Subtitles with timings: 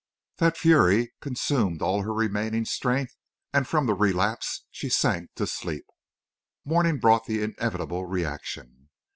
[0.37, 3.15] That fury consumed all her remaining strength,
[3.53, 5.85] and from the relapse she sank to sleep.
[6.65, 8.89] Morning brought the inevitable reaction.